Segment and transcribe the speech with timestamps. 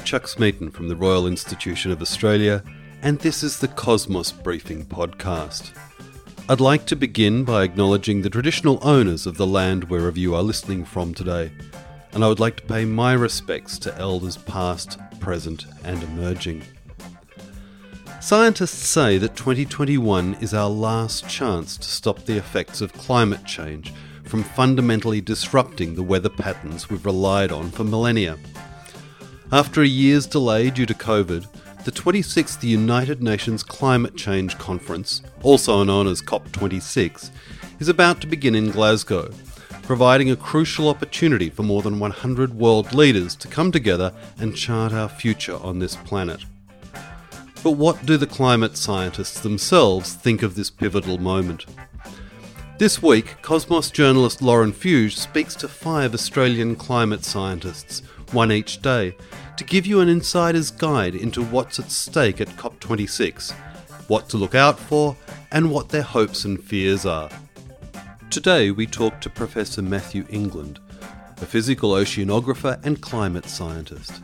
[0.00, 2.64] I'm Chuck Smeaton from the Royal Institution of Australia,
[3.02, 5.72] and this is the Cosmos Briefing Podcast.
[6.48, 10.42] I'd like to begin by acknowledging the traditional owners of the land wherever you are
[10.42, 11.52] listening from today,
[12.12, 16.62] and I would like to pay my respects to elders past, present, and emerging.
[18.22, 23.92] Scientists say that 2021 is our last chance to stop the effects of climate change
[24.24, 28.38] from fundamentally disrupting the weather patterns we've relied on for millennia.
[29.52, 31.44] After a year's delay due to COVID,
[31.84, 37.30] the 26th United Nations Climate Change Conference, also known as COP26,
[37.80, 39.28] is about to begin in Glasgow,
[39.82, 44.92] providing a crucial opportunity for more than 100 world leaders to come together and chart
[44.92, 46.44] our future on this planet.
[47.64, 51.66] But what do the climate scientists themselves think of this pivotal moment?
[52.78, 59.16] This week, Cosmos journalist Lauren Fuge speaks to five Australian climate scientists, one each day,
[59.60, 63.52] to give you an insider's guide into what's at stake at COP26,
[64.08, 65.14] what to look out for,
[65.52, 67.28] and what their hopes and fears are.
[68.30, 70.80] Today, we talk to Professor Matthew England,
[71.42, 74.22] a physical oceanographer and climate scientist.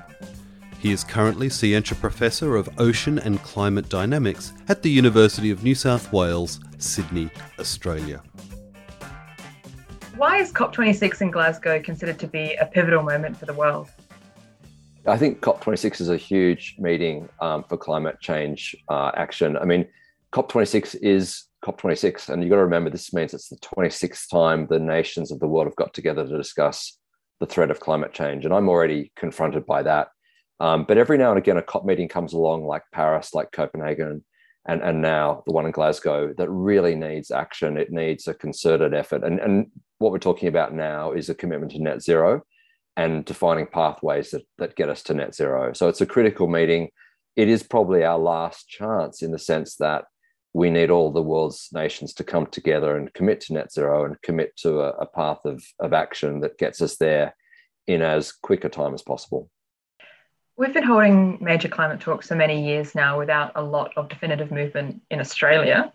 [0.78, 5.74] He is currently Scientia Professor of Ocean and Climate Dynamics at the University of New
[5.74, 8.22] South Wales, Sydney, Australia.
[10.16, 13.90] Why is COP26 in Glasgow considered to be a pivotal moment for the world?
[15.08, 19.56] I think COP26 is a huge meeting um, for climate change uh, action.
[19.56, 19.86] I mean,
[20.32, 24.80] COP26 is COP26, and you've got to remember this means it's the 26th time the
[24.80, 26.98] nations of the world have got together to discuss
[27.38, 28.44] the threat of climate change.
[28.44, 30.08] And I'm already confronted by that.
[30.58, 34.24] Um, but every now and again, a COP meeting comes along, like Paris, like Copenhagen,
[34.66, 37.76] and, and now the one in Glasgow, that really needs action.
[37.76, 39.22] It needs a concerted effort.
[39.22, 39.66] And, and
[39.98, 42.42] what we're talking about now is a commitment to net zero
[42.96, 45.72] and defining pathways that, that get us to net zero.
[45.72, 46.88] So it's a critical meeting.
[47.36, 50.04] It is probably our last chance in the sense that
[50.54, 54.20] we need all the world's nations to come together and commit to net zero and
[54.22, 57.36] commit to a, a path of, of action that gets us there
[57.86, 59.50] in as quick a time as possible.
[60.56, 64.50] We've been holding major climate talks for many years now without a lot of definitive
[64.50, 65.92] movement in Australia.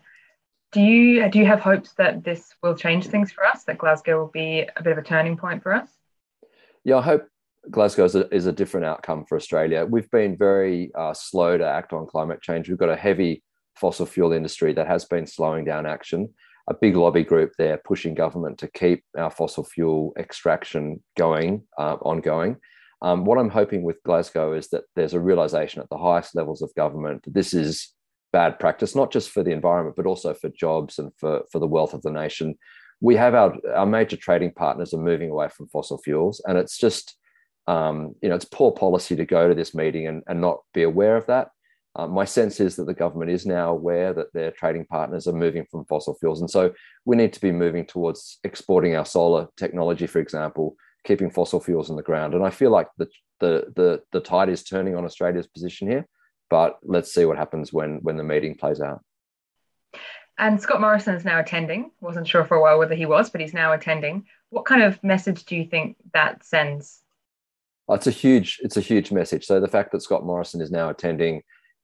[0.70, 3.64] Do you do you have hopes that this will change things for us?
[3.64, 5.88] That Glasgow will be a bit of a turning point for us?
[6.84, 7.28] Yeah, I hope
[7.70, 9.86] Glasgow is a, is a different outcome for Australia.
[9.86, 12.68] We've been very uh, slow to act on climate change.
[12.68, 13.42] We've got a heavy
[13.76, 16.28] fossil fuel industry that has been slowing down action.
[16.68, 21.96] A big lobby group there pushing government to keep our fossil fuel extraction going, uh,
[22.02, 22.56] ongoing.
[23.00, 26.62] Um, what I'm hoping with Glasgow is that there's a realization at the highest levels
[26.62, 27.92] of government that this is
[28.32, 31.66] bad practice, not just for the environment, but also for jobs and for, for the
[31.66, 32.56] wealth of the nation.
[33.02, 36.78] We have our, our major trading partners are moving away from fossil fuels, and it's
[36.78, 37.16] just,
[37.66, 40.82] um, you know, it's poor policy to go to this meeting and, and not be
[40.84, 41.48] aware of that.
[41.94, 45.34] Uh, my sense is that the government is now aware that their trading partners are
[45.34, 46.40] moving from fossil fuels.
[46.40, 46.72] And so
[47.04, 50.74] we need to be moving towards exporting our solar technology, for example,
[51.04, 52.32] keeping fossil fuels in the ground.
[52.32, 53.08] And I feel like the,
[53.40, 56.06] the, the, the tide is turning on Australia's position here
[56.52, 59.00] but let's see what happens when when the meeting plays out.
[60.38, 61.90] And Scott Morrison is now attending.
[62.00, 64.26] Wasn't sure for a while whether he was, but he's now attending.
[64.50, 67.00] What kind of message do you think that sends?
[67.88, 69.44] Oh, it's a huge, it's a huge message.
[69.44, 71.42] So the fact that Scott Morrison is now attending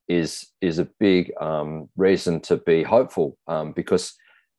[0.08, 4.14] is is a big um, reason to be hopeful um, because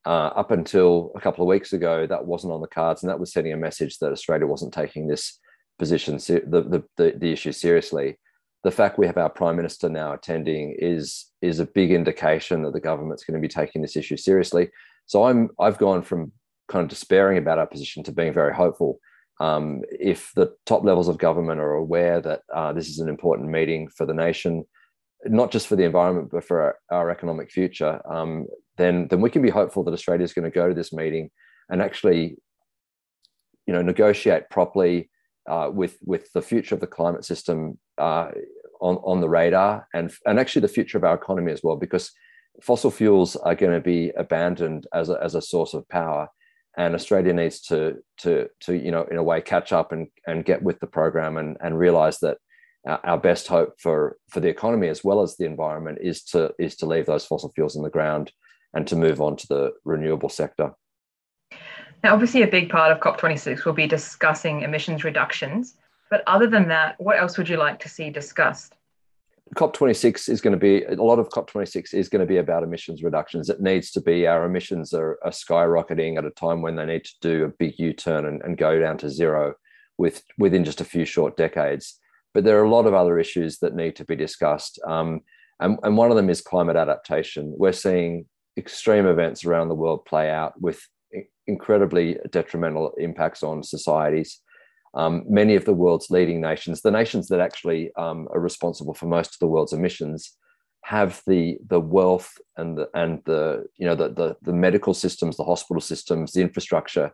[0.06, 3.20] uh, up until a couple of weeks ago, that wasn't on the cards, and that
[3.20, 5.40] was sending a message that Australia wasn't taking this
[5.78, 8.18] position, the, the, the, the issue seriously
[8.64, 12.74] the fact we have our prime minister now attending is is a big indication that
[12.74, 14.70] the government's going to be taking this issue seriously.
[15.06, 16.32] So I'm I've gone from
[16.68, 19.00] kind of despairing about our position to being very hopeful.
[19.40, 23.50] Um, if the top levels of government are aware that uh, this is an important
[23.50, 24.66] meeting for the nation,
[25.26, 28.48] not just for the environment but for our, our economic future, um,
[28.78, 31.32] then then we can be hopeful that Australia is going to go to this meeting
[31.70, 32.36] and actually,
[33.66, 35.09] you know, negotiate properly
[35.50, 38.30] uh, with with the future of the climate system uh,
[38.80, 42.12] on on the radar, and and actually the future of our economy as well, because
[42.62, 46.30] fossil fuels are going to be abandoned as a, as a source of power,
[46.78, 50.46] and Australia needs to to to you know in a way catch up and and
[50.46, 52.38] get with the program and and realize that
[52.88, 56.76] our best hope for for the economy as well as the environment is to is
[56.78, 58.32] to leave those fossil fuels in the ground
[58.74, 60.74] and to move on to the renewable sector.
[62.04, 65.76] Now, obviously, a big part of COP26 will be discussing emissions reductions.
[66.10, 68.76] But other than that, what else would you like to see discussed?
[69.56, 73.04] COP26 is going to be a lot of COP26 is going to be about emissions
[73.04, 73.50] reductions.
[73.50, 77.04] It needs to be our emissions are, are skyrocketing at a time when they need
[77.06, 79.56] to do a big U turn and, and, go down to zero
[79.98, 82.00] with within just a few short decades.
[82.34, 84.80] but there are a lot of other issues that need to be discussed.
[84.86, 85.22] Um,
[85.60, 87.54] and, and one of them is climate adaptation.
[87.58, 90.80] We're seeing extreme events around the world play out with
[91.50, 94.42] incredibly detrimental impacts on societies.
[94.94, 99.06] Um, many of the world's leading nations, the nations that actually um, are responsible for
[99.06, 100.38] most of the world's emissions,
[100.84, 105.38] have the the wealth and the and the you know the the, the medical systems,
[105.38, 107.12] the hospital systems, the infrastructure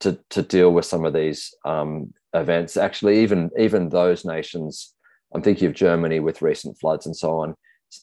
[0.00, 2.76] to to deal with some of these um, events.
[2.76, 4.94] Actually, even even those nations,
[5.34, 7.54] I'm thinking of Germany with recent floods and so on.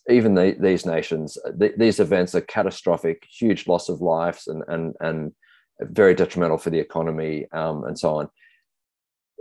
[0.09, 4.93] Even the, these nations, th- these events are catastrophic, huge loss of lives, and and
[5.01, 5.33] and
[5.81, 8.29] very detrimental for the economy um, and so on.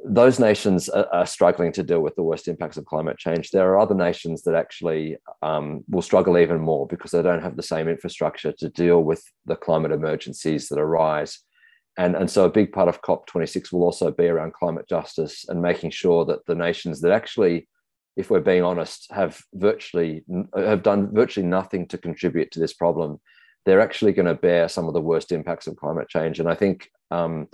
[0.05, 3.51] Those nations are, struggling to deal with the worst impacts of climate change.
[3.51, 7.57] There are other nations that actually um, will struggle even more because they don't have
[7.57, 11.39] the same infrastructure to deal with the climate emergencies that arise
[11.99, 15.61] and, and so a big part of COP26 will also be around climate justice and
[15.61, 17.69] making sure that the nations that actually,
[18.17, 20.25] if we're being honest, have virtually
[20.57, 23.21] have done virtually nothing to contribute to this problem,
[23.65, 26.41] they're actually going to bear some of the worst impacts of climate change.
[26.41, 27.49] And I think um,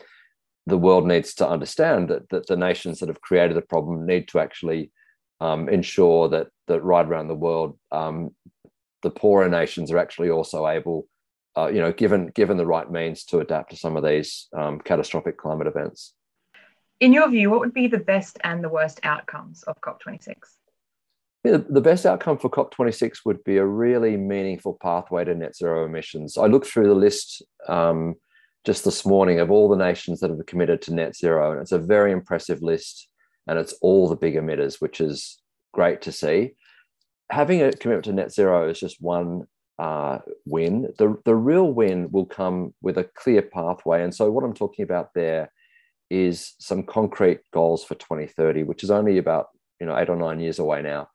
[0.66, 4.28] the world needs to understand that, that the nations that have created the problem need
[4.28, 4.90] to actually
[5.40, 8.34] um, ensure that that right around the world, um,
[9.02, 11.06] the poorer nations are actually also able
[11.58, 14.78] uh, you know, given given the right means to adapt to some of these um,
[14.78, 16.14] catastrophic climate events.
[17.00, 20.34] In your view, what would be the best and the worst outcomes of COP26?
[21.48, 25.86] Yeah, the best outcome for COP26 would be a really meaningful pathway to net zero
[25.86, 26.36] emissions.
[26.36, 28.16] I looked through the list um,
[28.66, 31.72] just this morning of all the nations that have committed to net zero, and it's
[31.72, 33.08] a very impressive list,
[33.46, 35.40] and it's all the big emitters, which is
[35.72, 36.52] great to see.
[37.30, 39.44] Having a commitment to net zero is just one
[39.78, 40.92] uh, win.
[40.98, 44.02] The, the real win will come with a clear pathway.
[44.02, 45.50] And so, what I'm talking about there
[46.10, 49.46] is some concrete goals for 2030, which is only about
[49.80, 51.08] you know eight or nine years away now.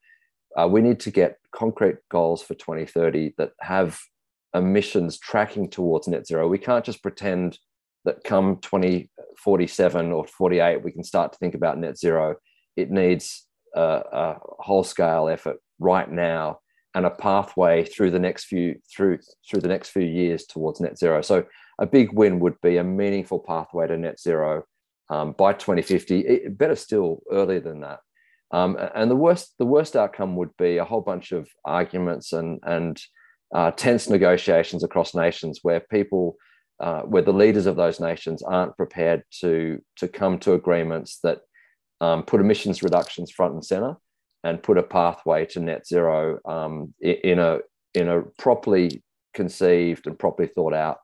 [0.60, 4.00] Uh, we need to get concrete goals for 2030 that have
[4.54, 6.48] emissions tracking towards net zero.
[6.48, 7.58] We can't just pretend
[8.06, 12.36] that come 2047 or 48 we can start to think about net zero.
[12.76, 16.60] It needs a, a whole scale effort right now
[16.96, 20.98] and a pathway through the next few through through the next few years towards net
[20.98, 21.22] zero.
[21.22, 21.46] So
[21.80, 24.64] a big win would be a meaningful pathway to net zero
[25.10, 26.20] um, by 2050.
[26.20, 28.00] It, better still earlier than that.
[28.54, 32.60] Um, and the worst the worst outcome would be a whole bunch of arguments and
[32.64, 33.02] and
[33.54, 36.38] uh, tense negotiations across nations where people
[36.80, 41.40] uh, where the leaders of those nations aren't prepared to to come to agreements that
[42.00, 43.96] um, put emissions reductions front and center
[44.44, 47.60] and put a pathway to net zero um, in a
[47.96, 49.02] in a properly
[49.34, 50.98] conceived and properly thought out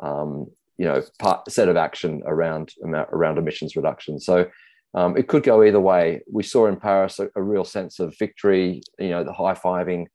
[0.00, 0.46] um,
[0.78, 2.72] you know part, set of action around
[3.12, 4.48] around emissions reduction so
[4.94, 6.22] um, it could go either way.
[6.30, 10.06] We saw in paris a, a real sense of victory you know the high-fiving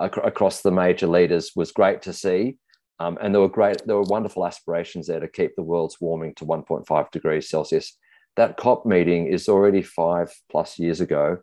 [0.00, 2.56] ac- across the major leaders was great to see.
[3.00, 6.34] Um, and there were great there were wonderful aspirations there to keep the world's warming
[6.36, 7.96] to 1.5 degrees celsius.
[8.36, 11.38] That cop meeting is already five plus years ago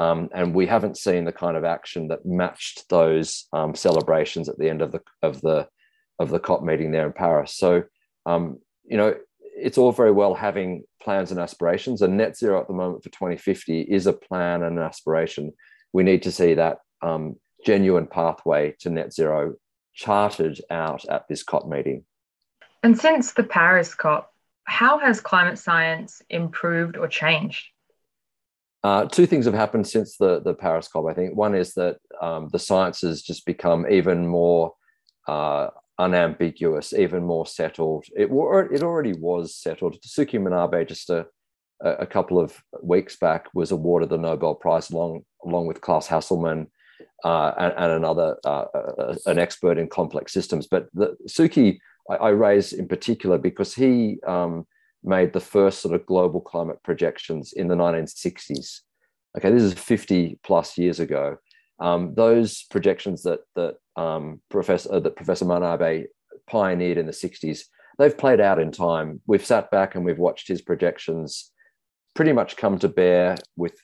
[0.00, 4.58] um, and we haven't seen the kind of action that matched those um, celebrations at
[4.58, 5.68] the end of the of the
[6.18, 7.54] of the COP meeting there in Paris.
[7.54, 7.82] So,
[8.24, 9.14] um, you know,
[9.60, 12.02] it's all very well having plans and aspirations.
[12.02, 15.52] And net zero at the moment for 2050 is a plan and an aspiration.
[15.92, 19.54] We need to see that um, genuine pathway to net zero
[19.94, 22.04] charted out at this COP meeting.
[22.82, 24.32] And since the Paris COP,
[24.64, 27.66] how has climate science improved or changed?
[28.82, 31.36] Uh, two things have happened since the, the Paris COP, I think.
[31.36, 34.72] One is that um, the science has just become even more
[35.28, 35.68] uh,
[36.00, 38.06] unambiguous, even more settled.
[38.16, 40.00] It, it already was settled.
[40.00, 41.26] Tasuki Manabe, just a,
[41.82, 46.68] a couple of weeks back, was awarded the Nobel Prize along, along with Klaus Hasselmann
[47.22, 50.66] uh, and, and, another, uh, uh, an expert in complex systems.
[50.66, 51.78] But the, Suki,
[52.08, 54.66] I, I raise in particular because he um,
[55.04, 58.80] made the first sort of global climate projections in the 1960s.
[59.36, 61.36] Okay, this is 50 plus years ago.
[61.80, 66.06] Um, those projections that that um, Professor uh, that Professor Manabe
[66.48, 67.62] pioneered in the 60s,
[67.98, 69.20] they've played out in time.
[69.26, 71.50] We've sat back and we've watched his projections
[72.14, 73.74] pretty much come to bear with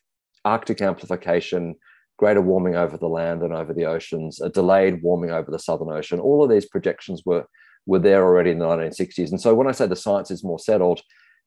[0.45, 1.77] Arctic amplification,
[2.19, 5.91] greater warming over the land and over the oceans, a delayed warming over the Southern
[5.91, 6.21] Ocean.
[6.21, 7.47] All of these projections were
[7.87, 9.31] were there already in the 1960s.
[9.31, 11.01] And so when I say the science is more settled,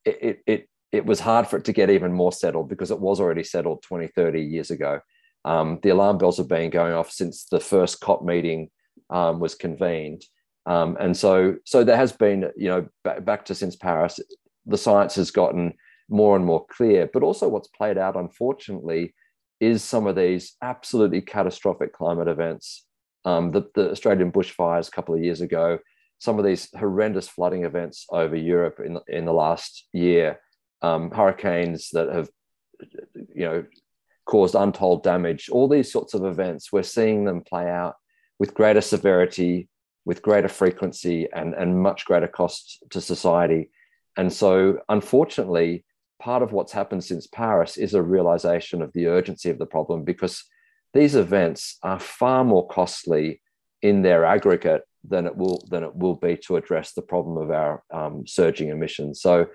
[0.06, 3.00] it, it, it, it was hard for it to get even more settled because it
[3.00, 5.01] was already settled 20, 30 years ago.
[5.50, 8.70] Um, the alarm bells have been going off since the first COP meeting
[9.10, 10.24] um, was convened.
[10.68, 14.20] Um, and so, so there has been, you know, back, back to since Paris,
[14.68, 15.74] the science has gotten
[16.08, 17.10] more and more clear.
[17.12, 19.15] But also, what's played out, unfortunately,
[19.60, 22.86] is some of these absolutely catastrophic climate events.
[23.25, 25.79] Um, the, the Australian bushfires a couple of years ago,
[26.20, 30.39] some of these horrendous flooding events over Europe in, in the last year,
[30.84, 32.29] um, hurricanes that have,
[33.34, 33.65] you know,
[34.29, 37.95] caused untold damage, all these sorts of events, we're seeing them play out
[38.38, 39.67] with greater severity,
[40.05, 43.71] with greater frequency, and, and much greater cost to society.
[44.17, 45.83] And so, unfortunately,
[46.21, 50.03] part of what's happened since Paris is a realization of the urgency of the problem
[50.03, 50.43] because
[50.93, 53.41] these events are far more costly
[53.81, 57.50] in their aggregate than it will than it will be to address the problem of
[57.50, 59.21] our um, surging emissions.
[59.21, 59.48] So,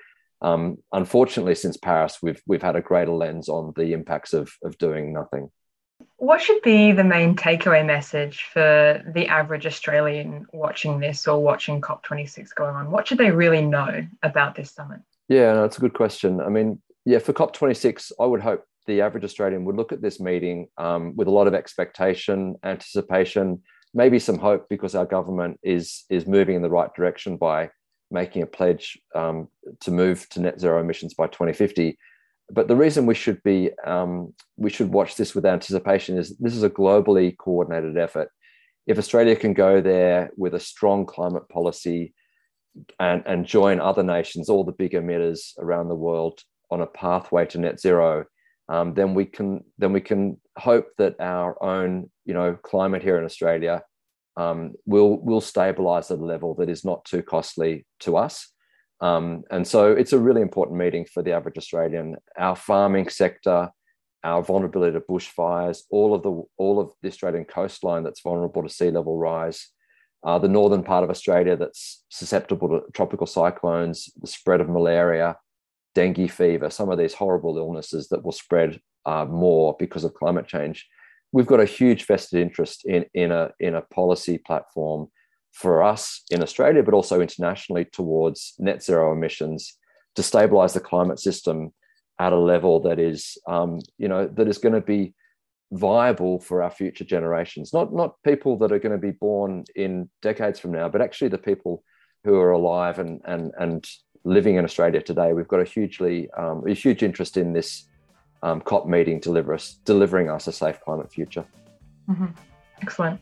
[0.42, 4.78] um, unfortunately, since Paris, we've we've had a greater lens on the impacts of of
[4.78, 5.50] doing nothing.
[6.16, 11.80] What should be the main takeaway message for the average Australian watching this or watching
[11.80, 12.90] COP26 going on?
[12.90, 15.00] What should they really know about this summit?
[15.28, 16.40] Yeah, no, that's a good question.
[16.40, 20.20] I mean, yeah, for COP26, I would hope the average Australian would look at this
[20.20, 23.62] meeting um, with a lot of expectation, anticipation,
[23.94, 27.70] maybe some hope because our government is is moving in the right direction by
[28.14, 29.48] making a pledge um,
[29.80, 31.98] to move to net zero emissions by 2050.
[32.50, 36.54] But the reason we should be um, we should watch this with anticipation is this
[36.54, 38.28] is a globally coordinated effort.
[38.86, 42.14] If Australia can go there with a strong climate policy,
[42.98, 46.40] and, and join other nations, all the big emitters around the world,
[46.70, 48.24] on a pathway to net zero,
[48.68, 53.18] um, then we can then we can hope that our own you know climate here
[53.18, 53.82] in Australia
[54.36, 58.48] um, will will stabilize at a level that is not too costly to us.
[59.00, 62.16] Um, and so it's a really important meeting for the average Australian.
[62.38, 63.70] Our farming sector,
[64.22, 68.68] our vulnerability to bushfires, all of the all of the Australian coastline that's vulnerable to
[68.68, 69.68] sea level rise,
[70.24, 75.36] uh, the northern part of Australia that's susceptible to tropical cyclones, the spread of malaria,
[75.94, 80.46] dengue fever, some of these horrible illnesses that will spread uh, more because of climate
[80.46, 80.88] change.
[81.34, 85.08] We've got a huge vested interest in, in, a, in a policy platform
[85.52, 89.76] for us in Australia, but also internationally towards net zero emissions
[90.14, 91.72] to stabilize the climate system
[92.20, 95.12] at a level that is, um, you know, that is going to be
[95.72, 97.72] viable for our future generations.
[97.72, 101.28] Not not people that are going to be born in decades from now but actually
[101.28, 101.82] the people
[102.22, 103.84] who are alive and and and
[104.24, 105.32] living in australia today.
[105.32, 107.88] We've got a hugely um, a huge interest in this
[108.44, 111.44] um, cop meeting deliver us delivering us a safe climate future
[112.08, 112.26] mm-hmm.
[112.82, 113.20] excellent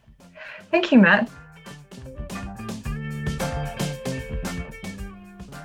[0.71, 1.31] thank you matt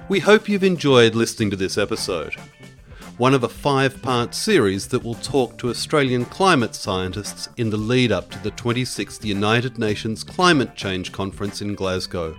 [0.08, 2.36] we hope you've enjoyed listening to this episode
[3.18, 7.78] one of a five part series that will talk to Australian climate scientists in the
[7.78, 12.38] lead up to the 26th United Nations Climate Change Conference in Glasgow.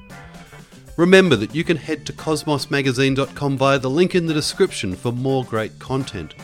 [0.97, 5.45] Remember that you can head to cosmosmagazine.com via the link in the description for more
[5.45, 6.35] great content.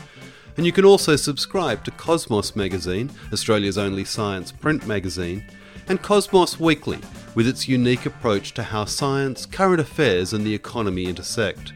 [0.57, 5.45] And you can also subscribe to Cosmos Magazine, Australia's only science print magazine,
[5.89, 6.99] and Cosmos Weekly,
[7.35, 11.73] with its unique approach to how science, current affairs, and the economy intersect.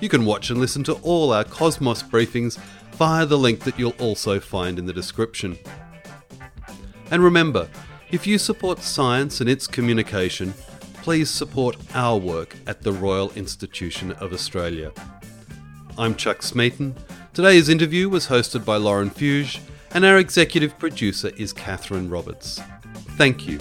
[0.00, 2.58] You can watch and listen to all our Cosmos briefings
[2.92, 5.58] via the link that you'll also find in the description.
[7.10, 7.68] And remember,
[8.10, 10.54] if you support science and its communication,
[11.02, 14.92] please support our work at the Royal Institution of Australia.
[15.98, 16.94] I'm Chuck Smeaton.
[17.34, 19.60] Today's interview was hosted by Lauren Fuge,
[19.92, 22.60] and our executive producer is Catherine Roberts.
[23.16, 23.58] Thank you.